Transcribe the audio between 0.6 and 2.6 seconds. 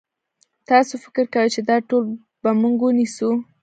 تاسو فکر کوئ چې دا ټول به